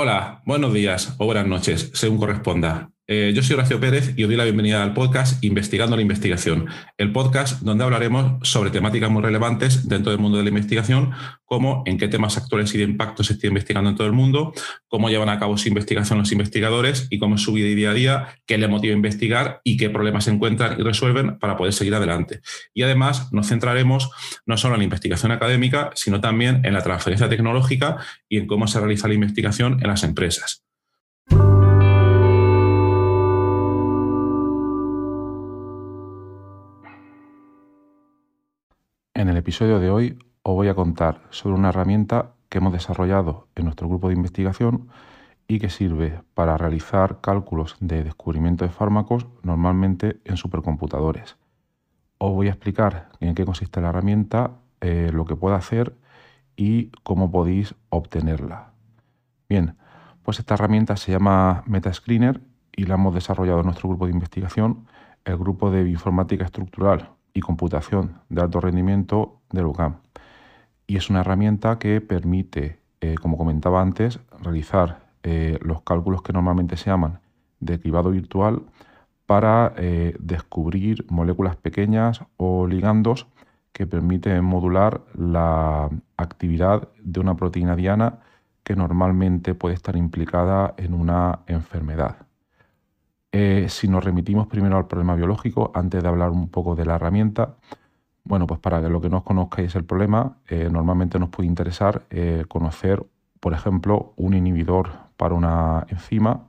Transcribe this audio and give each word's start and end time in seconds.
Hola, 0.00 0.42
buenos 0.46 0.72
días 0.72 1.16
o 1.18 1.26
buenas 1.26 1.48
noches, 1.48 1.90
según 1.92 2.18
corresponda. 2.18 2.88
Eh, 3.10 3.32
yo 3.34 3.42
soy 3.42 3.54
Horacio 3.54 3.80
Pérez 3.80 4.12
y 4.18 4.24
os 4.24 4.28
doy 4.28 4.36
la 4.36 4.44
bienvenida 4.44 4.82
al 4.82 4.92
podcast 4.92 5.42
Investigando 5.42 5.96
la 5.96 6.02
Investigación, 6.02 6.66
el 6.98 7.10
podcast 7.10 7.62
donde 7.62 7.82
hablaremos 7.82 8.46
sobre 8.46 8.70
temáticas 8.70 9.10
muy 9.10 9.22
relevantes 9.22 9.88
dentro 9.88 10.12
del 10.12 10.20
mundo 10.20 10.36
de 10.36 10.44
la 10.44 10.50
investigación, 10.50 11.12
como 11.46 11.82
en 11.86 11.96
qué 11.96 12.08
temas 12.08 12.36
actuales 12.36 12.74
y 12.74 12.76
de 12.76 12.84
impacto 12.84 13.24
se 13.24 13.32
está 13.32 13.46
investigando 13.46 13.88
en 13.88 13.96
todo 13.96 14.06
el 14.06 14.12
mundo, 14.12 14.52
cómo 14.88 15.08
llevan 15.08 15.30
a 15.30 15.38
cabo 15.38 15.56
su 15.56 15.68
investigación 15.68 16.18
los 16.18 16.32
investigadores 16.32 17.06
y 17.08 17.18
cómo 17.18 17.36
es 17.36 17.40
su 17.40 17.54
vida 17.54 17.68
y 17.68 17.74
día 17.74 17.92
a 17.92 17.94
día, 17.94 18.28
qué 18.44 18.58
les 18.58 18.68
motiva 18.68 18.92
a 18.92 18.96
investigar 18.96 19.62
y 19.64 19.78
qué 19.78 19.88
problemas 19.88 20.24
se 20.24 20.32
encuentran 20.32 20.78
y 20.78 20.82
resuelven 20.82 21.38
para 21.38 21.56
poder 21.56 21.72
seguir 21.72 21.94
adelante. 21.94 22.42
Y 22.74 22.82
además 22.82 23.32
nos 23.32 23.48
centraremos 23.48 24.10
no 24.44 24.58
solo 24.58 24.74
en 24.74 24.80
la 24.80 24.84
investigación 24.84 25.32
académica, 25.32 25.92
sino 25.94 26.20
también 26.20 26.60
en 26.62 26.74
la 26.74 26.82
transferencia 26.82 27.30
tecnológica 27.30 27.96
y 28.28 28.36
en 28.36 28.46
cómo 28.46 28.66
se 28.66 28.78
realiza 28.78 29.08
la 29.08 29.14
investigación 29.14 29.78
en 29.80 29.88
las 29.88 30.02
empresas. 30.02 30.67
El 39.38 39.42
episodio 39.42 39.78
de 39.78 39.88
hoy 39.88 40.18
os 40.42 40.52
voy 40.52 40.66
a 40.66 40.74
contar 40.74 41.22
sobre 41.30 41.54
una 41.54 41.68
herramienta 41.68 42.32
que 42.48 42.58
hemos 42.58 42.72
desarrollado 42.72 43.46
en 43.54 43.66
nuestro 43.66 43.86
grupo 43.86 44.08
de 44.08 44.16
investigación 44.16 44.88
y 45.46 45.60
que 45.60 45.70
sirve 45.70 46.22
para 46.34 46.58
realizar 46.58 47.20
cálculos 47.20 47.76
de 47.78 48.02
descubrimiento 48.02 48.64
de 48.64 48.72
fármacos 48.72 49.28
normalmente 49.44 50.18
en 50.24 50.36
supercomputadores. 50.36 51.36
Os 52.18 52.32
voy 52.32 52.48
a 52.48 52.50
explicar 52.50 53.10
en 53.20 53.36
qué 53.36 53.44
consiste 53.44 53.80
la 53.80 53.90
herramienta, 53.90 54.56
eh, 54.80 55.12
lo 55.14 55.24
que 55.24 55.36
puede 55.36 55.54
hacer 55.54 55.94
y 56.56 56.90
cómo 57.04 57.30
podéis 57.30 57.76
obtenerla. 57.90 58.72
Bien, 59.48 59.76
pues 60.24 60.40
esta 60.40 60.54
herramienta 60.54 60.96
se 60.96 61.12
llama 61.12 61.62
Metascreener 61.64 62.40
y 62.74 62.86
la 62.86 62.94
hemos 62.94 63.14
desarrollado 63.14 63.60
en 63.60 63.66
nuestro 63.66 63.88
grupo 63.88 64.06
de 64.06 64.14
investigación, 64.14 64.88
el 65.24 65.36
grupo 65.36 65.70
de 65.70 65.84
bioinformática 65.84 66.44
estructural 66.44 67.17
y 67.38 67.40
computación 67.40 68.20
de 68.28 68.42
alto 68.42 68.60
rendimiento 68.60 69.40
del 69.50 69.66
UCAM. 69.66 69.98
Y 70.88 70.96
es 70.96 71.08
una 71.08 71.20
herramienta 71.20 71.78
que 71.78 72.00
permite, 72.00 72.80
eh, 73.00 73.14
como 73.14 73.38
comentaba 73.38 73.80
antes, 73.80 74.18
realizar 74.42 75.06
eh, 75.22 75.58
los 75.62 75.82
cálculos 75.82 76.22
que 76.22 76.32
normalmente 76.32 76.76
se 76.76 76.90
llaman 76.90 77.20
de 77.60 77.78
cribado 77.78 78.10
virtual 78.10 78.62
para 79.26 79.72
eh, 79.76 80.16
descubrir 80.18 81.06
moléculas 81.10 81.54
pequeñas 81.56 82.22
o 82.36 82.66
ligandos 82.66 83.28
que 83.72 83.86
permiten 83.86 84.44
modular 84.44 85.02
la 85.14 85.88
actividad 86.16 86.88
de 87.00 87.20
una 87.20 87.36
proteína 87.36 87.76
diana 87.76 88.18
que 88.64 88.74
normalmente 88.74 89.54
puede 89.54 89.74
estar 89.74 89.96
implicada 89.96 90.74
en 90.76 90.94
una 90.94 91.40
enfermedad. 91.46 92.27
Eh, 93.30 93.66
si 93.68 93.88
nos 93.88 94.02
remitimos 94.04 94.46
primero 94.46 94.78
al 94.78 94.86
problema 94.86 95.14
biológico, 95.14 95.70
antes 95.74 96.02
de 96.02 96.08
hablar 96.08 96.30
un 96.30 96.48
poco 96.48 96.74
de 96.74 96.86
la 96.86 96.94
herramienta, 96.94 97.56
bueno, 98.24 98.46
pues 98.46 98.60
para 98.60 98.80
que 98.80 98.88
lo 98.88 99.00
que 99.00 99.10
no 99.10 99.18
os 99.18 99.22
conozcáis 99.22 99.74
el 99.74 99.84
problema, 99.84 100.38
eh, 100.48 100.68
normalmente 100.70 101.18
nos 101.18 101.28
puede 101.30 101.46
interesar 101.46 102.06
eh, 102.10 102.44
conocer, 102.48 103.04
por 103.40 103.52
ejemplo, 103.52 104.12
un 104.16 104.34
inhibidor 104.34 104.90
para 105.16 105.34
una 105.34 105.86
enzima 105.88 106.48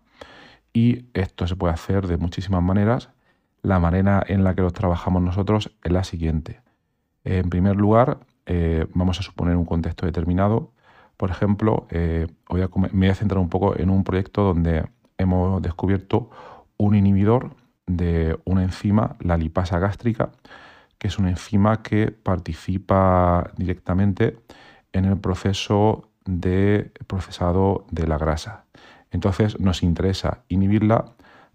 y 0.74 1.06
esto 1.14 1.48
se 1.48 1.56
puede 1.56 1.74
hacer 1.74 2.08
de 2.08 2.18
muchísimas 2.18 2.64
maneras. 2.64 3.09
La 3.62 3.80
manera 3.80 4.24
en 4.25 4.44
la 4.44 4.56
que 4.56 4.62
los 4.62 4.74
trabajamos 4.74 5.22
nosotros 5.22 5.75
es 5.84 5.92
la 5.92 6.04
siguiente. 6.04 6.62
En 7.25 7.50
primer 7.50 7.75
lugar, 7.75 8.20
vamos 8.94 9.20
a 9.20 9.24
suponer 9.24 9.58
un 9.58 9.66
contexto 9.66 10.06
determinado. 10.06 10.72
Por 11.18 11.30
ejemplo, 11.30 11.88
voy 12.50 12.62
me 12.72 12.90
voy 12.94 13.09
a 13.09 13.16
centrar 13.16 13.40
un 13.40 13.50
poco 13.50 13.78
en 13.78 13.90
un 13.90 14.04
proyecto 14.04 14.44
donde 14.44 14.86
hemos 15.18 15.62
descubierto 15.62 16.30
un 16.80 16.96
inhibidor 16.96 17.56
de 17.86 18.40
una 18.46 18.64
enzima, 18.64 19.18
la 19.20 19.38
lipasa 19.38 19.78
gástrica, 19.78 20.32
que 20.98 21.08
es 21.08 21.20
una 21.20 21.30
enzima 21.30 21.84
que 21.84 22.12
participa 22.12 23.52
directamente 23.58 24.40
en 24.94 25.06
el 25.06 25.18
proceso 25.18 26.10
de 26.26 26.92
procesado 27.08 27.86
de 27.92 28.08
la 28.08 28.18
grasa. 28.18 28.66
Entonces 29.12 29.60
nos 29.60 29.84
interesa 29.84 30.44
inhibirla 30.48 31.06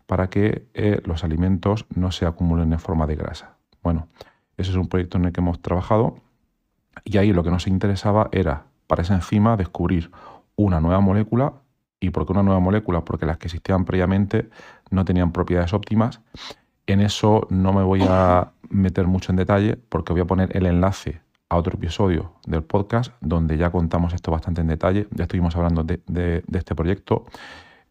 para 0.07 0.29
que 0.29 0.67
eh, 0.75 1.01
los 1.05 1.25
alimentos 1.25 1.87
no 1.95 2.13
se 2.13 2.27
acumulen 2.27 2.73
en 2.73 2.79
forma 2.79 3.07
de 3.07 3.17
grasa. 3.17 3.57
Bueno, 3.83 4.09
ese 4.57 4.71
es 4.71 4.77
un 4.77 4.89
proyecto 4.89 5.19
en 5.19 5.27
el 5.27 5.33
que 5.33 5.41
hemos 5.41 5.61
trabajado 5.63 6.17
y 7.05 7.17
ahí 7.17 7.33
lo 7.33 7.43
que 7.43 7.51
nos 7.51 7.67
interesaba 7.67 8.29
era 8.33 8.67
para 8.87 9.03
esa 9.03 9.15
enzima 9.15 9.57
descubrir 9.57 10.11
una 10.57 10.81
nueva 10.81 11.01
molécula 11.01 11.55
¿Y 12.05 12.11
por 12.11 12.27
qué 12.27 12.33
una 12.33 12.43
nueva 12.43 12.61
molécula? 12.61 13.05
Porque 13.05 13.25
las 13.25 13.39
que 13.39 13.47
existían 13.47 13.85
previamente 13.87 14.51
no 14.95 15.05
tenían 15.05 15.33
propiedades 15.33 15.73
óptimas. 15.73 16.21
En 16.87 17.01
eso 17.01 17.47
no 17.51 17.73
me 17.73 17.83
voy 17.83 18.03
a 18.09 18.53
meter 18.69 19.07
mucho 19.07 19.33
en 19.33 19.37
detalle 19.37 19.77
porque 19.77 20.13
voy 20.13 20.23
a 20.23 20.27
poner 20.27 20.57
el 20.57 20.67
enlace 20.67 21.21
a 21.49 21.57
otro 21.57 21.77
episodio 21.77 22.33
del 22.47 22.63
podcast 22.63 23.13
donde 23.21 23.57
ya 23.57 23.71
contamos 23.71 24.13
esto 24.13 24.31
bastante 24.31 24.61
en 24.61 24.67
detalle. 24.67 25.07
Ya 25.11 25.25
estuvimos 25.25 25.57
hablando 25.57 25.85
de, 25.85 26.43
este 26.53 26.75
proyecto 26.75 27.27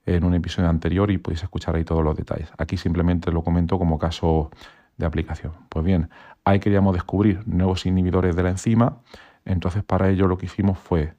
en 0.05 0.23
un 0.23 0.33
episodio 0.33 0.69
anterior 0.69 1.09
y 1.11 1.17
podéis 1.17 1.43
escuchar 1.43 1.75
ahí 1.75 1.83
todos 1.83 2.03
los 2.03 2.15
detalles. 2.15 2.49
Aquí 2.57 2.77
simplemente 2.77 3.31
lo 3.31 3.43
comento 3.43 3.79
como 3.79 3.97
caso 3.97 4.51
de 4.97 5.05
aplicación. 5.05 5.53
Pues 5.69 5.85
bien, 5.85 6.09
ahí 6.43 6.59
queríamos 6.59 6.93
descubrir 6.93 7.41
nuevos 7.47 7.85
inhibidores 7.85 8.35
de 8.35 8.43
la 8.43 8.49
enzima. 8.49 8.97
Entonces 9.45 9.83
para 9.83 10.09
ello 10.09 10.27
lo 10.27 10.37
que 10.37 10.45
hicimos 10.45 10.77
fue 10.77 11.13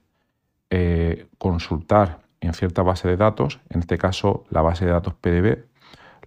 eh, 0.70 1.28
consultar 1.38 2.24
en 2.40 2.52
cierta 2.52 2.82
base 2.82 3.08
de 3.08 3.16
datos, 3.16 3.60
en 3.70 3.80
este 3.80 3.96
caso 3.96 4.44
la 4.50 4.60
base 4.60 4.84
de 4.84 4.90
datos 4.90 5.14
PDB, 5.14 5.64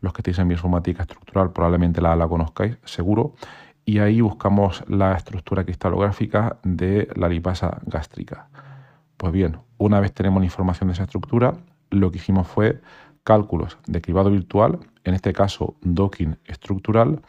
los 0.02 0.14
que 0.14 0.22
estéis 0.22 0.40
en 0.40 0.48
bioinformática 0.48 1.04
estructural 1.04 1.52
probablemente 1.52 2.02
la, 2.02 2.16
la 2.16 2.28
conozcáis 2.28 2.78
seguro, 2.86 3.34
y 3.86 4.00
ahí 4.00 4.20
buscamos 4.22 4.84
la 4.88 5.16
estructura 5.16 5.64
cristalográfica 5.64 6.58
de 6.64 7.08
la 7.16 7.30
lipasa 7.30 7.80
gástrica. 7.86 8.50
Pues 9.16 9.32
bien, 9.32 9.60
una 9.78 10.00
vez 10.00 10.14
tenemos 10.14 10.42
la 10.42 10.46
información 10.46 10.90
de 10.90 10.94
esa 10.94 11.04
estructura, 11.04 11.54
lo 11.90 12.12
que 12.12 12.18
hicimos 12.18 12.48
fue 12.48 12.82
cálculos 13.24 13.78
de 13.88 14.02
cribado 14.02 14.30
virtual, 14.30 14.80
en 15.04 15.14
este 15.14 15.34
caso 15.34 15.76
docking 15.82 16.38
estructural, 16.46 17.22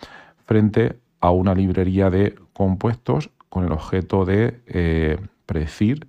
frente 0.47 0.99
a 1.21 1.31
una 1.31 1.55
librería 1.55 2.11
de 2.11 2.35
compuestos 2.53 3.31
con 3.49 3.65
el 3.65 3.73
objeto 3.73 4.25
de 4.25 4.61
eh, 4.67 5.19
predecir 5.47 6.09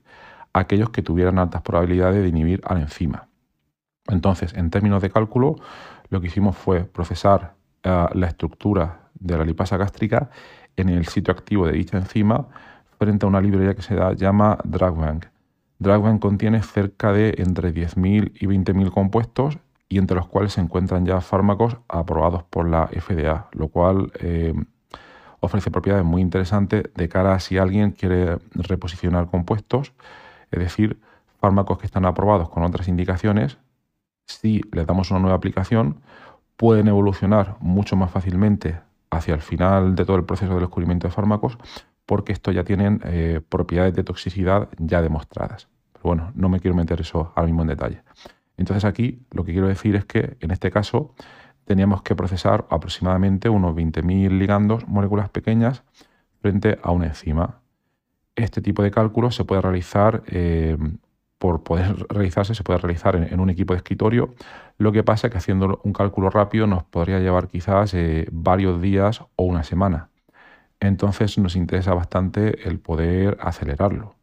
aquellos 0.54 0.90
que 0.90 1.02
tuvieran 1.02 1.40
altas 1.40 1.62
probabilidades 1.62 2.22
de 2.22 2.30
inhibir 2.30 2.62
a 2.66 2.74
la 2.74 2.82
enzima. 2.82 3.28
Entonces, 4.08 4.54
en 4.56 4.70
términos 4.70 5.02
de 5.02 5.12
cálculo, 5.12 5.58
lo 6.10 6.22
que 6.22 6.28
hicimos 6.28 6.58
fue 6.58 6.84
procesar 6.84 7.56
eh, 7.84 8.06
la 8.14 8.28
estructura 8.28 9.10
de 9.14 9.38
la 9.38 9.44
lipasa 9.44 9.78
gástrica 9.78 10.30
en 10.76 10.90
el 10.90 11.06
sitio 11.08 11.34
activo 11.34 11.66
de 11.66 11.74
dicha 11.74 11.98
enzima 11.98 12.48
frente 12.98 13.26
a 13.26 13.30
una 13.30 13.42
librería 13.42 13.76
que 13.76 13.82
se 13.82 13.96
da, 13.96 14.14
llama 14.14 14.58
DrugBank. 14.64 15.26
DrugBank 15.80 16.22
contiene 16.22 16.62
cerca 16.62 17.14
de 17.14 17.36
entre 17.38 17.74
10.000 17.74 18.34
y 18.36 18.46
20.000 18.46 18.92
compuestos 18.92 19.58
y 19.88 19.98
entre 19.98 20.18
los 20.18 20.28
cuales 20.28 20.54
se 20.54 20.62
encuentran 20.62 21.06
ya 21.06 21.22
fármacos 21.22 21.78
aprobados 21.88 22.44
por 22.44 22.68
la 22.68 22.88
FDA, 22.88 23.48
lo 23.54 23.70
cual 23.70 24.12
eh, 24.20 24.54
ofrece 25.40 25.72
propiedades 25.72 26.06
muy 26.06 26.22
interesantes 26.22 26.84
de 26.94 27.10
cara 27.10 27.34
a 27.34 27.40
si 27.40 27.58
alguien 27.58 27.92
quiere 27.92 28.38
reposicionar 28.54 29.28
compuestos 29.28 29.94
es 30.52 30.60
decir, 30.60 31.00
fármacos 31.40 31.78
que 31.78 31.86
están 31.86 32.06
aprobados 32.06 32.50
con 32.50 32.64
otras 32.64 32.88
indicaciones, 32.88 33.58
si 34.30 34.62
les 34.72 34.86
damos 34.86 35.12
una 35.12 35.20
nueva 35.20 35.36
aplicación, 35.36 36.02
pueden 36.56 36.88
evolucionar 36.88 37.58
mucho 37.60 37.96
más 37.96 38.12
fácilmente 38.12 38.80
hacia 39.10 39.34
el 39.34 39.42
final 39.42 39.96
de 39.96 40.06
todo 40.06 40.18
el 40.18 40.26
proceso 40.26 40.54
de 40.54 40.62
descubrimiento 40.62 41.08
de 41.08 41.14
fármacos, 41.14 41.58
porque 42.06 42.32
estos 42.32 42.54
ya 42.54 42.64
tienen 42.64 43.02
eh, 43.06 43.42
propiedades 43.48 43.94
de 43.94 44.04
toxicidad 44.04 44.70
ya 44.78 45.02
demostradas. 45.02 45.68
Pero 45.94 46.04
bueno, 46.04 46.32
no 46.36 46.50
me 46.50 46.60
quiero 46.60 46.76
meter 46.76 47.02
eso 47.02 47.32
ahora 47.36 47.48
mismo 47.48 47.64
en 47.64 47.70
detalle. 47.70 48.04
Entonces 48.58 48.86
aquí 48.86 49.22
lo 49.32 49.44
que 49.44 49.52
quiero 49.52 49.68
decir 49.68 49.96
es 49.96 50.06
que 50.06 50.38
en 50.40 50.52
este 50.52 50.70
caso 50.70 51.14
teníamos 51.66 52.02
que 52.02 52.16
procesar 52.16 52.66
aproximadamente 52.70 53.50
unos 53.50 53.76
20.000 53.76 54.38
ligandos, 54.38 54.88
moléculas 54.88 55.30
pequeñas, 55.30 55.84
frente 56.42 56.80
a 56.82 56.92
una 56.92 57.08
enzima 57.08 57.60
este 58.44 58.62
tipo 58.62 58.84
de 58.84 58.92
cálculos 58.92 59.36
se 59.36 59.46
puede 59.46 59.62
realizar, 59.62 60.24
eh, 60.28 60.78
por 61.40 61.64
poder 61.64 62.06
realizarse, 62.10 62.54
se 62.54 62.64
puede 62.64 62.80
realizar 62.80 63.16
en, 63.16 63.40
un 63.40 63.50
equipo 63.50 63.74
de 63.74 63.78
escritorio. 63.78 64.36
Lo 64.78 64.92
que 64.92 65.04
pasa 65.04 65.28
es 65.28 65.32
que 65.32 65.38
haciendo 65.40 65.80
un 65.84 65.94
cálculo 65.94 66.30
rápido 66.30 66.68
nos 66.68 66.84
podría 66.84 67.20
llevar 67.20 67.48
quizás 67.48 67.94
eh, 67.94 68.28
varios 68.32 68.82
días 68.82 69.22
o 69.38 69.44
una 69.44 69.64
semana. 69.64 70.10
Entonces 70.82 71.38
nos 71.38 71.56
interesa 71.56 71.94
bastante 71.94 72.68
el 72.68 72.80
poder 72.80 73.38
acelerarlo. 73.42 74.16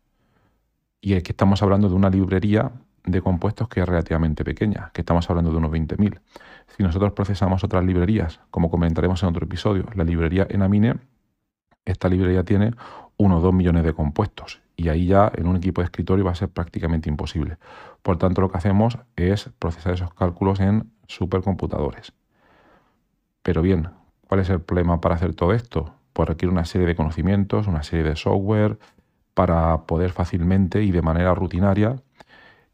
Y 1.01 1.15
es 1.15 1.23
que 1.23 1.33
estamos 1.33 1.63
hablando 1.63 1.89
de 1.89 1.95
una 1.95 2.11
librería 2.11 2.71
de 3.05 3.23
compuestos 3.23 3.69
que 3.69 3.81
es 3.81 3.87
relativamente 3.87 4.45
pequeña, 4.45 4.91
que 4.93 5.01
estamos 5.01 5.29
hablando 5.31 5.51
de 5.51 5.57
unos 5.57 5.71
20.000. 5.71 6.21
Si 6.77 6.83
nosotros 6.83 7.13
procesamos 7.13 7.65
otras 7.65 7.85
librerías, 7.85 8.41
como 8.51 8.71
comentaremos 8.71 9.23
en 9.23 9.31
otro 9.31 9.47
episodio, 9.47 9.87
la 9.95 10.05
librería 10.05 10.47
Enamine, 10.51 10.97
esta 11.85 12.09
librería 12.09 12.43
tiene 12.43 12.73
unos 13.17 13.43
2 13.43 13.55
millones 13.55 13.85
de 13.85 13.95
compuestos 13.95 14.61
y 14.77 14.89
ahí 14.89 15.07
ya 15.07 15.33
en 15.35 15.47
un 15.47 15.57
equipo 15.57 15.81
de 15.81 15.87
escritorio 15.87 16.25
va 16.25 16.33
a 16.33 16.35
ser 16.35 16.51
prácticamente 16.51 17.09
imposible. 17.09 17.57
Por 18.03 18.19
tanto, 18.19 18.43
lo 18.43 18.51
que 18.51 18.59
hacemos 18.59 18.99
es 19.17 19.51
procesar 19.59 19.95
esos 19.95 20.13
cálculos 20.15 20.61
en 20.61 20.93
supercomputadores. 21.07 22.13
Pero 23.43 23.63
bien, 23.63 23.89
¿cuál 24.29 24.41
es 24.41 24.51
el 24.51 24.61
problema 24.61 25.01
para 25.01 25.15
hacer 25.15 25.35
todo 25.35 25.53
esto? 25.53 25.95
Pues 26.13 26.29
requiere 26.29 26.53
una 26.53 26.65
serie 26.65 26.87
de 26.87 26.97
conocimientos, 26.97 27.67
una 27.67 27.83
serie 27.83 28.05
de 28.05 28.17
software 28.17 28.79
para 29.35 29.87
poder 29.87 30.13
fácilmente 30.13 30.83
y 30.83 30.91
de 30.91 31.03
manera 31.03 31.35
rutinaria 31.35 31.97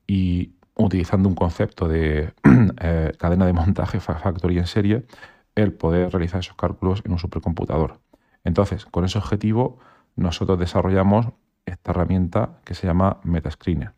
y 0.07 0.53
utilizando 0.77 1.29
un 1.29 1.35
concepto 1.35 1.89
de 1.89 2.33
eh, 2.81 3.13
cadena 3.19 3.47
de 3.47 3.53
montaje 3.53 4.01
factory 4.01 4.59
en 4.59 4.67
serie, 4.67 5.05
el 5.55 5.73
poder 5.73 6.11
realizar 6.11 6.41
esos 6.41 6.57
cálculos 6.57 7.03
en 7.05 7.13
un 7.13 7.19
supercomputador. 7.19 8.01
Entonces, 8.45 8.87
con 8.87 9.05
ese 9.05 9.19
objetivo, 9.19 9.79
nosotros 10.17 10.59
desarrollamos 10.59 11.29
esta 11.67 11.93
herramienta 11.93 12.61
que 12.65 12.75
se 12.75 12.87
llama 12.87 13.19
Metascreener. 13.25 13.93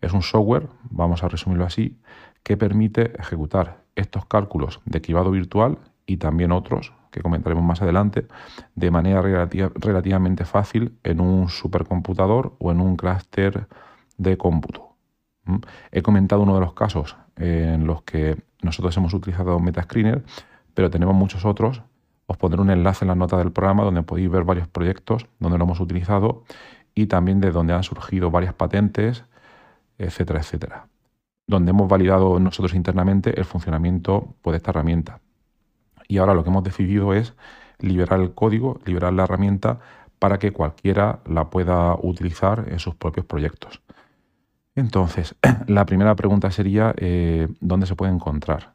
Es 0.00 0.12
un 0.12 0.22
software, 0.22 0.68
vamos 0.90 1.22
a 1.22 1.28
resumirlo 1.28 1.64
así, 1.64 1.98
que 2.42 2.56
permite 2.56 3.12
ejecutar 3.20 3.82
estos 3.94 4.26
cálculos 4.26 4.80
de 4.84 5.00
cribado 5.00 5.30
virtual 5.30 5.78
y 6.06 6.16
también 6.16 6.52
otros 6.52 6.92
que 7.12 7.20
comentaremos 7.20 7.62
más 7.62 7.82
adelante, 7.82 8.26
de 8.74 8.90
manera 8.90 9.22
relativamente 9.22 10.44
fácil 10.44 10.98
en 11.04 11.20
un 11.20 11.50
supercomputador 11.50 12.56
o 12.58 12.72
en 12.72 12.80
un 12.80 12.96
clúster 12.96 13.68
de 14.16 14.36
cómputo. 14.38 14.96
He 15.90 16.02
comentado 16.02 16.42
uno 16.42 16.54
de 16.54 16.60
los 16.60 16.72
casos 16.72 17.16
en 17.36 17.86
los 17.86 18.02
que 18.02 18.42
nosotros 18.62 18.96
hemos 18.96 19.12
utilizado 19.12 19.60
Metascreener, 19.60 20.24
pero 20.74 20.90
tenemos 20.90 21.14
muchos 21.14 21.44
otros. 21.44 21.82
Os 22.26 22.38
pondré 22.38 22.62
un 22.62 22.70
enlace 22.70 23.04
en 23.04 23.08
la 23.08 23.14
nota 23.14 23.36
del 23.36 23.52
programa 23.52 23.84
donde 23.84 24.02
podéis 24.02 24.30
ver 24.30 24.44
varios 24.44 24.68
proyectos 24.68 25.26
donde 25.38 25.58
lo 25.58 25.64
hemos 25.64 25.80
utilizado 25.80 26.44
y 26.94 27.06
también 27.06 27.40
de 27.40 27.50
donde 27.50 27.72
han 27.72 27.82
surgido 27.82 28.30
varias 28.30 28.54
patentes, 28.54 29.24
etcétera, 29.98 30.40
etcétera. 30.40 30.88
Donde 31.46 31.70
hemos 31.70 31.88
validado 31.88 32.38
nosotros 32.38 32.74
internamente 32.74 33.38
el 33.38 33.44
funcionamiento 33.44 34.34
pues, 34.42 34.52
de 34.52 34.56
esta 34.58 34.70
herramienta. 34.70 35.20
Y 36.08 36.18
ahora 36.18 36.34
lo 36.34 36.44
que 36.44 36.50
hemos 36.50 36.64
decidido 36.64 37.14
es 37.14 37.34
liberar 37.78 38.20
el 38.20 38.32
código, 38.34 38.80
liberar 38.84 39.12
la 39.12 39.24
herramienta 39.24 39.80
para 40.18 40.38
que 40.38 40.52
cualquiera 40.52 41.20
la 41.26 41.50
pueda 41.50 41.96
utilizar 42.00 42.66
en 42.68 42.78
sus 42.78 42.94
propios 42.94 43.26
proyectos. 43.26 43.82
Entonces, 44.74 45.34
la 45.66 45.84
primera 45.84 46.14
pregunta 46.14 46.50
sería, 46.50 46.94
eh, 46.96 47.48
¿dónde 47.60 47.86
se 47.86 47.96
puede 47.96 48.12
encontrar? 48.12 48.74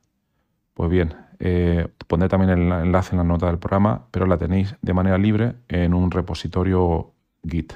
Pues 0.74 0.90
bien, 0.90 1.16
eh, 1.40 1.88
pondré 2.08 2.30
también 2.30 2.52
el 2.52 2.72
enlace 2.72 3.12
en 3.14 3.18
la 3.18 3.24
nota 3.24 3.48
del 3.48 3.60
programa, 3.60 4.08
pero 4.12 4.26
la 4.26 4.38
tenéis 4.38 4.76
de 4.82 4.94
manera 4.94 5.18
libre 5.18 5.56
en 5.68 5.94
un 5.94 6.12
repositorio 6.12 7.14
Git. 7.44 7.74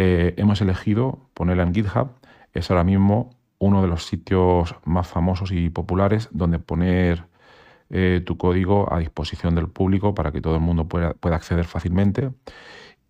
Eh, 0.00 0.34
hemos 0.36 0.60
elegido 0.60 1.18
ponerla 1.34 1.64
en 1.64 1.74
GitHub. 1.74 2.10
Es 2.54 2.70
ahora 2.70 2.84
mismo 2.84 3.30
uno 3.58 3.82
de 3.82 3.88
los 3.88 4.06
sitios 4.06 4.76
más 4.84 5.08
famosos 5.08 5.50
y 5.50 5.70
populares 5.70 6.28
donde 6.30 6.60
poner 6.60 7.24
eh, 7.90 8.22
tu 8.24 8.38
código 8.38 8.92
a 8.92 9.00
disposición 9.00 9.56
del 9.56 9.68
público 9.68 10.14
para 10.14 10.30
que 10.30 10.40
todo 10.40 10.54
el 10.54 10.60
mundo 10.60 10.86
pueda, 10.86 11.16
acceder 11.34 11.64
fácilmente. 11.64 12.30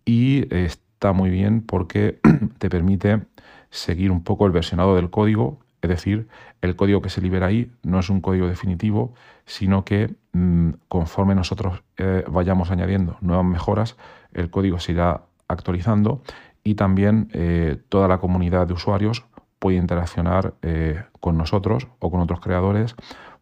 Y 0.03 0.51
está 0.53 1.13
muy 1.13 1.29
bien 1.29 1.61
porque 1.61 2.19
te 2.57 2.71
permite 2.71 3.21
seguir 3.69 4.09
un 4.09 4.23
poco 4.23 4.47
el 4.47 4.51
versionado 4.51 4.95
del 4.95 5.11
código, 5.11 5.59
es 5.83 5.89
decir, 5.89 6.27
el 6.61 6.75
código 6.75 7.03
que 7.03 7.11
se 7.11 7.21
libera 7.21 7.45
ahí 7.45 7.71
no 7.83 7.99
es 7.99 8.09
un 8.09 8.19
código 8.19 8.47
definitivo, 8.47 9.13
sino 9.45 9.85
que 9.85 10.15
mm, 10.33 10.71
conforme 10.87 11.35
nosotros 11.35 11.83
eh, 11.97 12.23
vayamos 12.27 12.71
añadiendo 12.71 13.15
nuevas 13.21 13.45
mejoras, 13.45 13.95
el 14.33 14.49
código 14.49 14.79
se 14.79 14.93
irá 14.93 15.21
actualizando 15.47 16.21
y 16.69 16.75
también 16.75 17.29
eh, 17.33 17.81
toda 17.89 18.07
la 18.07 18.19
comunidad 18.19 18.67
de 18.67 18.73
usuarios 18.73 19.25
puede 19.57 19.77
interaccionar 19.77 20.53
eh, 20.61 21.03
con 21.19 21.35
nosotros 21.35 21.87
o 21.97 22.11
con 22.11 22.19
otros 22.19 22.41
creadores 22.41 22.95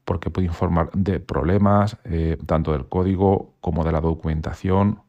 porque 0.06 0.30
puede 0.30 0.48
informar 0.48 0.90
de 0.94 1.20
problemas, 1.20 1.98
eh, 2.06 2.38
tanto 2.46 2.72
del 2.72 2.86
código 2.86 3.52
como 3.60 3.84
de 3.84 3.92
la 3.92 4.00
documentación 4.00 5.02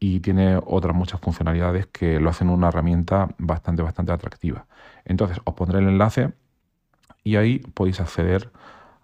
y 0.00 0.18
tiene 0.18 0.58
otras 0.66 0.96
muchas 0.96 1.20
funcionalidades 1.20 1.86
que 1.86 2.18
lo 2.18 2.30
hacen 2.30 2.50
una 2.50 2.66
herramienta 2.66 3.28
bastante, 3.38 3.82
bastante 3.82 4.10
atractiva. 4.10 4.66
Entonces 5.04 5.38
os 5.44 5.54
pondré 5.54 5.78
el 5.78 5.86
enlace 5.86 6.32
y 7.22 7.36
ahí 7.36 7.60
podéis 7.60 8.00
acceder 8.00 8.50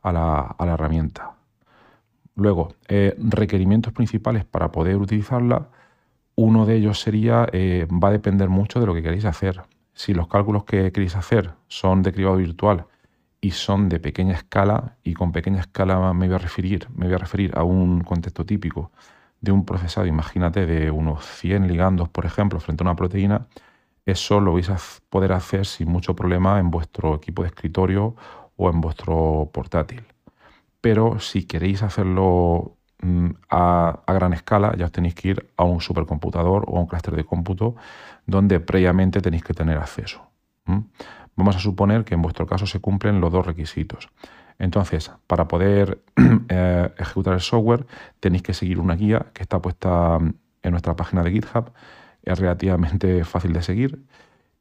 a 0.02 0.10
la, 0.10 0.40
a 0.40 0.66
la 0.66 0.72
herramienta. 0.72 1.36
Luego, 2.34 2.74
requerimientos 2.88 3.92
principales 3.92 4.44
para 4.44 4.72
poder 4.72 4.96
utilizarla 4.96 5.68
uno 6.38 6.66
de 6.66 6.76
ellos 6.76 7.00
sería, 7.00 7.48
eh, 7.52 7.88
va 7.92 8.08
a 8.08 8.12
depender 8.12 8.48
mucho 8.48 8.78
de 8.78 8.86
lo 8.86 8.94
que 8.94 9.02
queréis 9.02 9.24
hacer. 9.24 9.62
Si 9.92 10.14
los 10.14 10.28
cálculos 10.28 10.62
que 10.62 10.92
queréis 10.92 11.16
hacer 11.16 11.54
son 11.66 12.00
de 12.04 12.12
cribado 12.12 12.36
virtual 12.36 12.86
y 13.40 13.50
son 13.50 13.88
de 13.88 13.98
pequeña 13.98 14.34
escala, 14.34 14.96
y 15.02 15.14
con 15.14 15.32
pequeña 15.32 15.58
escala 15.58 16.12
me 16.14 16.28
voy 16.28 16.36
a 16.36 16.38
referir, 16.38 16.86
me 16.94 17.06
voy 17.06 17.16
a, 17.16 17.18
referir 17.18 17.58
a 17.58 17.64
un 17.64 18.02
contexto 18.02 18.46
típico 18.46 18.92
de 19.40 19.50
un 19.50 19.64
procesado, 19.64 20.06
imagínate, 20.06 20.64
de 20.64 20.92
unos 20.92 21.24
100 21.26 21.66
ligandos, 21.66 22.08
por 22.08 22.24
ejemplo, 22.24 22.60
frente 22.60 22.84
a 22.84 22.86
una 22.86 22.94
proteína, 22.94 23.48
eso 24.06 24.40
lo 24.40 24.52
vais 24.52 24.70
a 24.70 24.78
poder 25.10 25.32
hacer 25.32 25.66
sin 25.66 25.88
mucho 25.88 26.14
problema 26.14 26.60
en 26.60 26.70
vuestro 26.70 27.16
equipo 27.16 27.42
de 27.42 27.48
escritorio 27.48 28.14
o 28.56 28.70
en 28.70 28.80
vuestro 28.80 29.50
portátil. 29.52 30.04
Pero 30.80 31.18
si 31.18 31.46
queréis 31.46 31.82
hacerlo 31.82 32.77
Mm, 33.00 33.30
a, 33.48 34.02
gran 34.08 34.32
escala, 34.32 34.74
ya 34.76 34.86
os 34.86 34.92
tenéis 34.92 35.14
que 35.14 35.28
ir 35.28 35.50
a 35.56 35.64
un 35.64 35.80
supercomputador 35.80 36.64
o 36.66 36.78
a 36.78 36.80
un 36.80 36.86
clúster 36.86 37.14
de 37.14 37.24
cómputo 37.24 37.76
donde 38.26 38.58
previamente 38.58 39.20
tenéis 39.20 39.44
que 39.44 39.54
tener 39.54 39.78
acceso. 39.78 40.20
Vamos 41.36 41.56
a 41.56 41.60
suponer 41.60 42.04
que 42.04 42.14
en 42.14 42.22
vuestro 42.22 42.46
caso 42.46 42.66
se 42.66 42.80
cumplen 42.80 43.20
los 43.20 43.32
dos 43.32 43.46
requisitos. 43.46 44.10
Entonces, 44.58 45.12
para 45.26 45.46
poder 45.46 46.02
eh, 46.48 46.90
ejecutar 46.98 47.34
el 47.34 47.40
software, 47.40 47.86
tenéis 48.20 48.42
que 48.42 48.52
seguir 48.52 48.80
una 48.80 48.96
guía 48.96 49.26
que 49.32 49.42
está 49.42 49.62
puesta 49.62 50.18
mm, 50.18 50.34
en 50.64 50.70
nuestra 50.72 50.96
página 50.96 51.22
de 51.22 51.30
GitHub. 51.30 51.72
Es 52.22 52.38
relativamente 52.38 53.24
fácil 53.32 53.52
de 53.52 53.62
seguir 53.62 54.02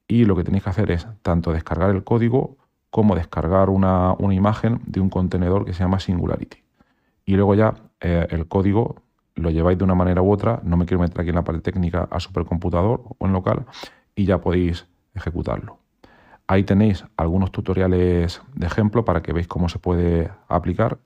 y 0.08 0.25
lo 0.25 0.36
que 0.36 0.44
tenéis 0.44 0.63
que 0.63 0.70
hacer 0.70 0.91
es 0.91 1.08
tanto 1.24 1.51
descargar 1.51 1.89
el 1.89 2.03
código 2.03 2.58
como 2.91 3.15
descargar 3.15 3.70
una, 3.70 4.13
una 4.13 4.34
imagen 4.36 4.79
de 4.86 5.01
un 5.01 5.10
contenedor 5.10 5.65
que 5.65 5.74
se 5.74 5.84
llama 5.84 6.00
Singularity. 6.00 6.63
Y 7.25 7.36
luego 7.36 7.56
ya 7.56 7.74
eh, 8.01 8.27
el 8.30 8.48
código 8.48 8.96
lo 9.36 9.51
lleváis 9.51 9.77
de 9.77 9.84
una 9.84 9.96
manera 9.96 10.22
u 10.22 10.32
otra, 10.32 10.60
no 10.63 10.77
me 10.77 10.86
quiero 10.86 11.01
meter 11.01 11.22
aquí 11.22 11.30
en 11.30 11.36
la 11.36 11.44
parte 11.44 11.62
técnica 11.62 12.08
a 12.10 12.20
supercomputador 12.20 13.04
o 13.18 13.25
en 13.25 13.34
local, 13.34 13.66
y 14.16 14.25
ya 14.25 14.39
podéis 14.39 14.88
ejecutarlo. 15.13 15.77
Ahí 16.48 16.63
tenéis 16.63 17.06
algunos 17.18 17.51
tutoriales 17.51 18.42
de 18.56 18.66
ejemplo 18.66 19.06
para 19.06 19.22
que 19.22 19.34
veáis 19.34 19.48
cómo 19.48 19.70
se 19.70 19.80
puede 19.80 20.32
aplicar. 20.48 20.98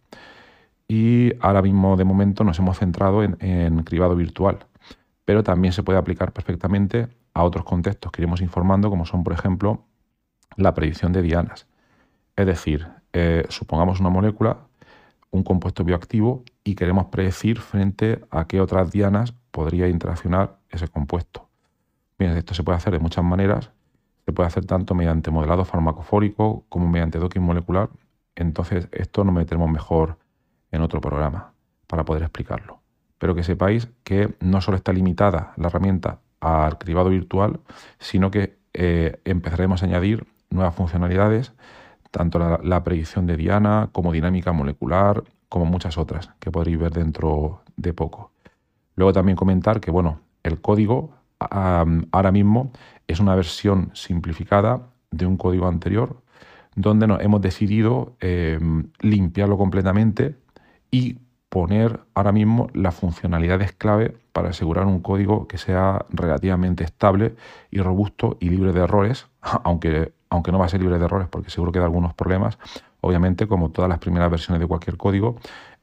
Y 0.88 1.34
ahora 1.40 1.62
mismo, 1.62 1.98
de 1.98 2.04
momento, 2.04 2.44
nos 2.44 2.60
hemos 2.60 2.78
centrado 2.78 3.24
en, 3.24 3.84
cribado 3.84 4.16
virtual, 4.16 4.60
pero 5.26 5.44
también 5.44 5.74
se 5.74 5.84
puede 5.84 5.98
aplicar 5.98 6.32
perfectamente 6.32 7.08
a 7.34 7.44
otros 7.44 7.66
contextos 7.66 8.12
que 8.12 8.22
iremos 8.22 8.42
informando, 8.42 8.90
como 8.90 9.06
son, 9.06 9.24
por 9.24 9.34
ejemplo, 9.34 9.86
la 10.58 10.74
predicción 10.74 11.12
de 11.12 11.22
dianas. 11.22 11.66
Es 12.36 12.46
decir, 12.46 12.88
eh, 13.14 13.46
supongamos 13.50 14.00
una 14.00 14.10
molécula 14.10 14.58
un 15.32 15.44
compuesto 15.44 15.84
bioactivo 15.84 16.44
y 16.64 16.76
queremos 16.76 17.06
predecir 17.06 17.60
frente 17.60 18.22
a 18.30 18.46
qué 18.46 18.62
otras 18.62 18.92
dianas 18.92 19.34
podría 19.52 19.88
interaccionar 19.88 20.58
ese 20.70 20.88
compuesto. 20.88 21.50
Bien, 22.20 22.32
esto 22.38 22.54
se 22.54 22.64
puede 22.64 22.78
hacer 22.78 22.94
de 22.94 23.00
muchas 23.00 23.24
maneras. 23.24 23.72
Se 24.26 24.34
puede 24.34 24.48
hacer 24.48 24.66
tanto 24.66 24.94
mediante 24.94 25.32
modelado 25.32 25.66
farmacofórico 25.66 26.66
como 26.70 26.88
mediante 26.88 27.18
docking 27.18 27.42
molecular. 27.42 27.90
Entonces, 28.36 28.88
esto 28.92 29.24
nos 29.24 29.34
meteremos 29.34 29.70
mejor 29.72 30.20
en 30.72 30.82
otro 30.82 31.02
programa 31.02 31.54
para 31.88 32.06
poder 32.06 32.24
explicarlo. 32.24 32.82
Pero 33.18 33.34
que 33.36 33.44
sepáis 33.44 33.90
que 34.04 34.36
no 34.40 34.62
solo 34.62 34.78
está 34.78 34.94
limitada 34.94 35.54
la 35.58 35.68
herramienta 35.68 36.20
al 36.40 36.78
cribado 36.78 37.10
virtual, 37.10 37.60
sino 38.00 38.32
que 38.32 38.58
eh, 38.74 39.20
empezaremos 39.26 39.82
a 39.82 39.86
añadir 39.86 40.26
nuevas 40.50 40.76
funcionalidades 40.76 41.54
tanto 42.12 42.40
la, 42.40 42.84
predicción 42.84 43.26
de 43.26 43.38
Diana 43.38 43.90
como 43.92 44.12
dinámica 44.12 44.52
molecular, 44.52 45.24
como 45.50 45.66
muchas 45.66 45.98
otras 45.98 46.30
que 46.40 46.52
podréis 46.52 46.78
ver 46.78 46.92
dentro 46.92 47.62
de 47.78 47.94
poco. 47.94 48.32
Luego 48.96 49.14
también 49.14 49.36
comentar 49.36 49.80
que 49.80 49.92
bueno, 49.92 50.20
el 50.44 50.62
código 50.62 51.12
ahora 51.40 52.32
mismo 52.32 52.72
es 53.08 53.20
una 53.20 53.34
versión 53.34 53.90
simplificada 53.94 54.90
de 55.10 55.26
un 55.26 55.38
código 55.38 55.68
anterior 55.68 56.22
donde 56.76 57.08
nos 57.08 57.22
hemos 57.22 57.42
decidido 57.42 58.16
em, 58.20 58.92
limpiarlo 59.00 59.58
completamente 59.58 60.36
y 60.90 61.18
poner 61.50 62.00
ahora 62.14 62.32
mismo 62.32 62.70
las 62.74 62.96
funcionalidades 62.96 63.74
clave 63.74 64.16
para 64.32 64.50
asegurar 64.50 64.86
un 64.86 65.02
código 65.02 65.48
que 65.48 65.58
sea 65.58 66.06
relativamente 66.10 66.86
estable 66.86 67.36
y 67.72 67.80
robusto 67.82 68.38
y 68.40 68.50
libre 68.50 68.72
de 68.72 68.82
errores, 68.82 69.28
aunque 69.64 70.14
aunque 70.32 70.52
no 70.52 70.58
va 70.58 70.66
a 70.66 70.70
ser 70.70 70.80
libre 70.82 70.98
de 70.98 71.06
errores 71.06 71.28
porque 71.30 71.52
seguro 71.52 71.72
que 71.72 71.80
da 71.80 71.86
algunos 71.86 72.14
problemas, 72.14 72.58
obviamente 73.02 73.48
como 73.48 73.70
todas 73.70 73.90
las 73.90 74.00
primeras 74.00 74.32
versiones 74.32 74.62
de 74.62 74.66
cualquier 74.66 74.98
código, 74.98 75.36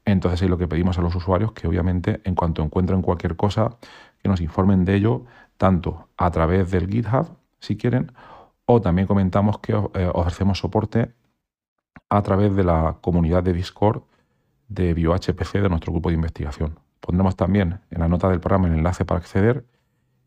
entonces 0.05 0.41
es 0.41 0.49
lo 0.49 0.57
que 0.57 0.67
pedimos 0.67 0.97
a 0.97 1.01
los 1.01 1.15
usuarios 1.15 1.53
que 1.53 1.67
obviamente 1.67 2.19
en 2.23 2.33
cuanto 2.35 2.63
encuentren 2.63 3.01
cualquier 3.03 3.35
cosa, 3.35 3.77
que 4.21 4.27
nos 4.27 4.41
informen 4.41 4.85
de 4.85 4.95
ello 4.95 5.23
tanto 5.57 6.09
a 6.17 6.31
través 6.31 6.71
del 6.71 6.89
GitHub, 6.89 7.27
si 7.59 7.77
quieren, 7.77 8.11
o 8.65 8.81
también 8.81 9.07
comentamos 9.07 9.59
que 9.59 9.73
eh, 9.73 10.09
ofrecemos 10.13 10.57
soporte 10.57 11.13
a 12.09 12.21
través 12.23 12.55
de 12.55 12.63
la 12.63 12.97
comunidad 13.01 13.43
de 13.43 13.53
Discord 13.53 14.01
de 14.67 14.95
BioHPC 14.95 15.61
de 15.61 15.69
nuestro 15.69 15.93
grupo 15.93 16.09
de 16.09 16.15
investigación. 16.15 16.79
Pondremos 17.01 17.35
también 17.35 17.81
en 17.91 17.99
la 17.99 18.07
nota 18.07 18.29
del 18.29 18.39
programa 18.39 18.67
el 18.67 18.75
enlace 18.75 19.05
para 19.05 19.19
acceder 19.19 19.65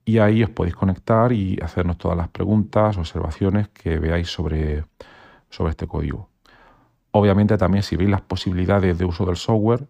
y 0.04 0.18
ahí 0.18 0.42
os 0.42 0.50
podéis 0.50 0.74
conectar 0.74 1.32
y 1.32 1.58
hacernos 1.62 1.98
todas 1.98 2.16
las 2.16 2.28
preguntas, 2.28 2.96
observaciones 2.98 3.68
que 3.68 3.98
veáis 3.98 4.28
sobre, 4.28 4.84
sobre 5.50 5.70
este 5.70 5.86
código. 5.86 6.28
Obviamente 7.12 7.56
también 7.58 7.82
si 7.82 7.96
veis 7.96 8.10
las 8.10 8.22
posibilidades 8.22 8.98
de 8.98 9.04
uso 9.04 9.24
del 9.26 9.36
software, 9.36 9.86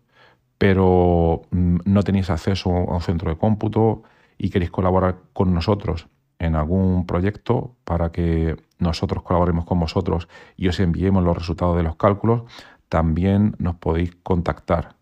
pero 0.58 1.42
mm, 1.50 1.78
no 1.84 2.02
tenéis 2.02 2.30
acceso 2.30 2.70
a 2.70 2.94
un 2.94 3.00
centro 3.00 3.30
de 3.30 3.38
cómputo 3.38 4.02
y 4.38 4.50
queréis 4.50 4.70
colaborar 4.70 5.16
con 5.32 5.54
nosotros 5.54 6.08
en 6.38 6.56
algún 6.56 7.06
proyecto 7.06 7.76
para 7.84 8.10
que 8.10 8.56
nosotros 8.78 9.22
colaboremos 9.22 9.64
con 9.64 9.78
vosotros 9.78 10.28
y 10.56 10.68
os 10.68 10.80
enviemos 10.80 11.22
los 11.22 11.38
resultados 11.38 11.76
de 11.76 11.84
los 11.84 11.96
cálculos, 11.96 12.42
también 12.88 13.54
nos 13.58 13.76
podéis 13.76 14.14
contactar. 14.22 14.96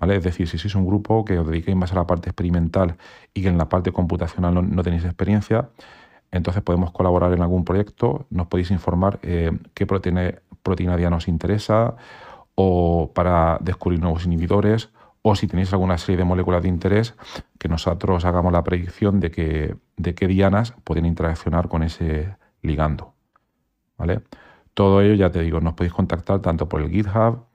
Es 0.00 0.22
decir, 0.22 0.48
si 0.48 0.58
sois 0.58 0.74
un 0.74 0.86
grupo 0.86 1.24
que 1.24 1.38
os 1.38 1.46
dediquéis 1.46 1.76
más 1.76 1.92
a 1.92 1.94
la 1.94 2.06
parte 2.06 2.28
experimental 2.28 2.96
y 3.32 3.42
que 3.42 3.48
en 3.48 3.56
la 3.56 3.68
parte 3.68 3.92
computacional 3.92 4.54
no, 4.54 4.82
tenéis 4.82 5.04
experiencia, 5.04 5.70
entonces 6.30 6.62
podemos 6.62 6.90
colaborar 6.92 7.32
en 7.32 7.42
algún 7.42 7.64
proyecto, 7.64 8.26
nos 8.28 8.48
podéis 8.48 8.70
informar 8.70 9.18
eh, 9.22 9.52
qué 9.72 9.86
proteína, 9.86 10.34
proteína 10.62 10.96
diana 10.96 11.16
os 11.16 11.28
interesa 11.28 11.96
o 12.54 13.12
para 13.14 13.58
descubrir 13.60 14.00
nuevos 14.00 14.26
inhibidores 14.26 14.90
o 15.22 15.34
si 15.36 15.46
tenéis 15.46 15.72
alguna 15.72 15.96
serie 15.96 16.18
de 16.18 16.24
moléculas 16.24 16.62
de 16.62 16.68
interés, 16.68 17.14
que 17.58 17.68
nosotros 17.68 18.26
hagamos 18.26 18.52
la 18.52 18.62
predicción 18.62 19.20
de, 19.20 19.30
que, 19.30 19.74
de 19.96 20.14
qué 20.14 20.26
dianas 20.26 20.74
pueden 20.84 21.06
interaccionar 21.06 21.68
con 21.68 21.82
ese 21.82 22.36
ligando. 22.60 23.14
¿vale? 23.96 24.20
Todo 24.74 25.00
ello, 25.00 25.14
ya 25.14 25.30
te 25.30 25.40
digo, 25.40 25.60
nos 25.60 25.72
podéis 25.72 25.94
contactar 25.94 26.40
tanto 26.40 26.68
por 26.68 26.82
el 26.82 26.90
GitHub, 26.90 27.46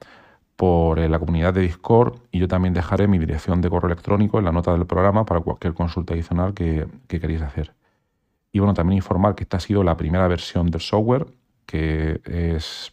por 0.59 0.99
eh, 0.99 1.07
la 1.07 1.19
comunidad 1.19 1.53
de 1.53 1.61
Discord 1.61 2.19
y 2.31 2.39
yo 2.39 2.49
también 2.49 2.73
dejaré 2.73 3.07
mi 3.07 3.17
dirección 3.17 3.61
de 3.61 3.69
correo 3.69 3.87
electrónico 3.87 4.39
en 4.39 4.45
la 4.45 4.51
nota 4.51 4.73
del 4.73 4.85
programa 4.85 5.23
para 5.25 5.39
cualquier 5.39 5.73
consulta 5.73 6.13
adicional 6.13 6.53
que, 6.53 6.85
que 7.07 7.21
queréis 7.21 7.41
hacer. 7.41 7.73
Y 8.51 8.59
bueno, 8.59 8.73
también 8.73 8.97
informar 8.97 9.35
que 9.35 9.43
esta 9.43 9.57
ha 9.57 9.61
sido 9.61 9.83
la 9.83 9.95
primera 9.95 10.27
versión 10.27 10.69
del 10.69 10.81
software, 10.81 11.27
que 11.65 12.19
es, 12.25 12.91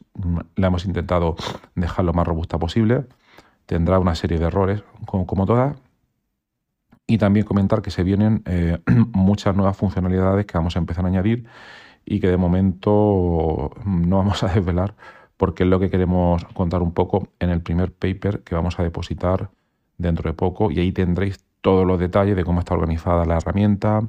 la 0.55 0.69
hemos 0.69 0.85
intentado 0.85 1.35
dejar 1.75 2.05
lo 2.05 2.13
más 2.13 2.27
robusta 2.27 2.59
posible 2.59 3.07
tendrá 3.67 3.99
una 3.99 4.15
serie 4.15 4.39
de 4.39 4.47
errores, 4.47 4.83
como, 5.05 5.45
todas. 5.45 5.77
Y 7.07 7.19
también 7.19 7.45
comentar 7.45 7.83
que 7.83 7.91
se 7.91 8.03
vienen 8.03 8.43
eh, 8.47 8.79
muchas 9.13 9.55
nuevas 9.55 9.77
funcionalidades 9.77 10.47
que 10.47 10.57
vamos 10.57 10.77
a 10.77 10.79
empezar 10.79 11.05
a 11.05 11.09
añadir 11.09 11.47
y 12.05 12.21
que 12.21 12.29
de 12.29 12.37
momento 12.37 13.73
no 13.85 14.19
vamos 14.19 14.43
a 14.43 14.49
desvelar 14.49 14.95
porque 15.37 15.65
es 15.65 15.69
lo 15.69 15.79
que 15.79 15.91
queremos 15.91 16.45
contar 16.47 16.83
un 16.83 16.93
poco 16.93 17.29
en 17.39 17.51
el 17.51 17.61
primer 17.63 17.93
paper 17.93 18.43
que 18.43 18.55
vamos 18.55 18.79
a 18.79 18.83
depositar 18.83 19.51
dentro 19.99 20.31
de 20.31 20.35
poco 20.35 20.71
y 20.71 20.81
ahí 20.81 20.93
tendréis 20.93 21.45
todos 21.61 21.87
los 21.87 21.99
detalles 21.99 22.37
de 22.37 22.45
cómo 22.45 22.61
está 22.61 22.75
organizada 22.75 23.25
la 23.25 23.37
herramienta, 23.37 24.09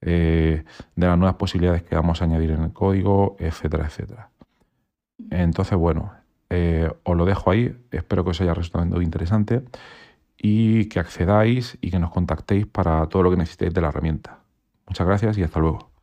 eh, 0.00 0.64
de 0.96 1.06
las 1.06 1.18
nuevas 1.18 1.36
posibilidades 1.36 1.82
que 1.82 1.94
vamos 1.94 2.20
a 2.20 2.24
añadir 2.24 2.50
en 2.50 2.62
el 2.62 2.72
código, 2.72 3.36
etcétera, 3.38 3.86
etcétera. 3.86 4.30
Entonces, 5.30 5.78
bueno, 5.78 6.12
eh, 6.50 6.90
os 7.02 7.16
lo 7.16 7.24
dejo 7.24 7.50
ahí, 7.50 7.74
espero 7.90 8.24
que 8.24 8.30
os 8.30 8.40
haya 8.40 8.54
resultado 8.54 9.00
interesante 9.02 9.62
y 10.36 10.86
que 10.86 11.00
accedáis 11.00 11.78
y 11.80 11.90
que 11.90 11.98
nos 11.98 12.10
contactéis 12.10 12.66
para 12.66 13.06
todo 13.08 13.22
lo 13.22 13.30
que 13.30 13.36
necesitéis 13.36 13.72
de 13.72 13.80
la 13.80 13.88
herramienta. 13.88 14.40
Muchas 14.86 15.06
gracias 15.06 15.38
y 15.38 15.42
hasta 15.42 15.60
luego. 15.60 15.93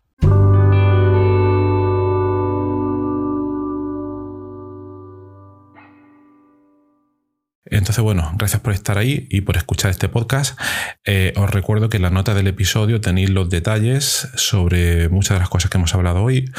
Entonces, 7.72 8.04
bueno, 8.04 8.30
gracias 8.36 8.62
por 8.62 8.74
estar 8.74 8.98
ahí 8.98 9.28
y 9.30 9.42
por 9.42 9.56
escuchar 9.56 9.92
este 9.92 10.10
podcast. 10.10 10.60
Eh, 11.06 11.34
os 11.38 11.50
recuerdo 11.50 11.90
que 11.90 11.98
en 11.98 12.04
la 12.04 12.10
nota 12.10 12.34
del 12.34 12.48
episodio 12.48 13.00
tenéis 13.00 13.30
los 13.30 13.50
detalles 13.50 14.28
sobre 14.36 15.08
muchas 15.08 15.36
de 15.36 15.40
las 15.40 15.50
cosas 15.50 15.72
que 15.72 15.78
hemos 15.78 15.96
hablado 15.96 16.22
hoy 16.22 16.52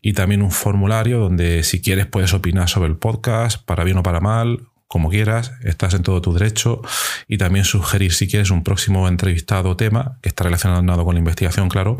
y 0.00 0.12
también 0.12 0.42
un 0.42 0.52
formulario 0.52 1.18
donde 1.18 1.64
si 1.64 1.80
quieres 1.80 2.06
puedes 2.06 2.32
opinar 2.34 2.68
sobre 2.68 2.88
el 2.88 2.96
podcast, 2.96 3.62
para 3.64 3.82
bien 3.82 3.98
o 3.98 4.04
para 4.04 4.20
mal, 4.20 4.68
como 4.86 5.08
quieras, 5.08 5.52
estás 5.64 5.94
en 5.94 6.04
todo 6.04 6.20
tu 6.22 6.32
derecho 6.32 6.82
y 7.26 7.36
también 7.38 7.64
sugerir 7.64 8.12
si 8.12 8.28
quieres 8.28 8.50
un 8.50 8.62
próximo 8.62 9.08
entrevistado 9.08 9.70
o 9.70 9.76
tema 9.76 10.18
que 10.22 10.28
está 10.28 10.44
relacionado 10.44 11.04
con 11.04 11.14
la 11.14 11.18
investigación, 11.18 11.68
claro, 11.68 11.98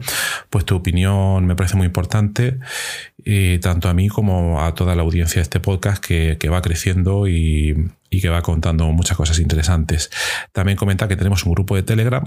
pues 0.49 0.65
tu 0.65 0.77
opinión 0.77 1.45
me 1.47 1.55
parece 1.55 1.77
muy 1.77 1.87
importante, 1.87 2.59
y 3.25 3.59
tanto 3.59 3.89
a 3.89 3.95
mí 3.95 4.09
como 4.09 4.63
a 4.63 4.75
toda 4.75 4.97
la 4.97 5.03
audiencia 5.03 5.37
de 5.37 5.43
este 5.43 5.61
podcast 5.61 6.05
que 6.05 6.49
va 6.49 6.63
creciendo 6.63 7.29
y, 7.29 7.77
y 8.11 8.21
que 8.21 8.29
va 8.29 8.43
contando 8.43 8.91
muchas 8.91 9.17
cosas 9.17 9.39
interesantes. 9.39 10.11
También 10.53 10.77
comenta 10.77 11.07
que 11.07 11.17
tenemos 11.17 11.47
un 11.47 11.53
grupo 11.53 11.77
de 11.77 11.85
Telegram, 11.85 12.25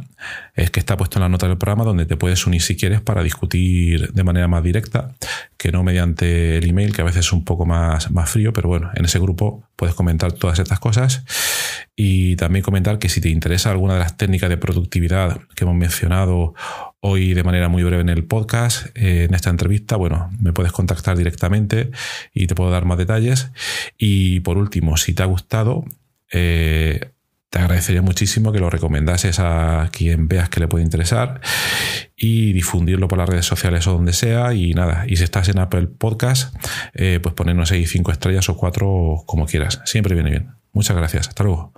es 0.56 0.72
que 0.72 0.80
está 0.80 0.96
puesto 0.96 1.20
en 1.20 1.24
la 1.24 1.30
nota 1.30 1.48
del 1.48 1.58
programa, 1.58 1.84
donde 1.84 2.06
te 2.06 2.16
puedes 2.16 2.48
unir 2.48 2.62
si 2.62 2.78
quieres 2.78 3.02
para 3.02 3.22
discutir 3.22 4.13
de 4.13 4.24
manera 4.24 4.48
más 4.48 4.63
directa, 4.63 5.13
que 5.58 5.72
no 5.72 5.84
mediante 5.84 6.58
el 6.58 6.70
email, 6.70 6.96
que 6.96 7.02
a 7.02 7.06
veces 7.06 7.25
es 7.25 7.34
un 7.34 7.44
poco 7.44 7.66
más, 7.66 8.10
más 8.12 8.30
frío, 8.30 8.54
pero 8.54 8.70
bueno, 8.70 8.92
en 8.96 9.04
ese 9.06 9.20
grupo 9.20 9.63
puedes 9.75 9.94
comentar 9.94 10.32
todas 10.32 10.58
estas 10.60 10.80
cosas. 10.80 11.25
Y 11.96 12.38
también 12.38 12.63
comentar 12.63 12.98
que 12.98 13.10
si 13.10 13.22
te 13.22 13.30
interesa 13.30 13.70
alguna 13.70 13.94
de 13.94 14.00
las 14.00 14.18
técnicas 14.18 14.50
de 14.50 14.58
productividad 14.58 15.42
que 15.56 15.63
hemos 15.63 15.75
mencionado 15.75 16.56
hoy 17.05 17.33
de 17.33 17.43
manera 17.43 17.67
muy 17.67 17.83
breve 17.83 18.01
en 18.01 18.10
el 18.10 18.24
podcast, 18.24 18.88
eh, 18.95 19.25
en 19.25 19.36
esta 19.36 19.50
entrevista, 19.50 19.98
bueno, 19.98 20.31
me 20.39 20.53
puedes 20.53 20.72
contactar 20.72 21.17
directamente 21.17 21.91
y 22.33 22.48
te 22.48 22.55
puedo 22.55 22.72
dar 22.72 22.86
más 22.86 22.98
detalles. 22.98 23.51
Y 23.98 24.39
por 24.39 24.57
último, 24.57 24.95
si 24.95 25.13
te 25.13 25.22
ha 25.22 25.25
gustado, 25.25 25.83
eh, 26.31 27.12
te 27.50 27.60
agradecería 27.60 28.01
muchísimo 28.01 28.53
que 28.53 28.60
lo 28.60 28.69
recomendases 28.69 29.39
a 29.39 29.89
quien 29.91 30.29
veas 30.29 30.48
que 30.48 30.62
le 30.62 30.69
puede 30.69 30.86
interesar 30.86 31.41
y 32.15 32.53
difundirlo 32.53 33.10
por 33.10 33.17
las 33.17 33.27
redes 33.27 33.45
sociales 33.45 33.86
o 33.86 33.91
donde 33.91 34.13
sea. 34.13 34.53
Y 34.53 34.74
nada, 34.74 35.03
y 35.05 35.17
si 35.17 35.25
estás 35.25 35.50
en 35.50 35.60
Apple 35.60 35.88
Podcast, 35.88 36.55
eh, 36.93 37.19
pues 37.22 37.36
ponernos 37.36 37.69
ahí 37.74 37.86
cinco 37.86 38.13
estrellas 38.13 38.48
o 38.48 38.55
cuatro 38.55 39.24
como 39.25 39.45
quieras. 39.45 39.81
Siempre 39.83 40.15
viene 40.15 40.29
bien. 40.29 40.51
Muchas 40.72 40.95
gracias. 40.95 41.27
Hasta 41.27 41.43
luego. 41.43 41.74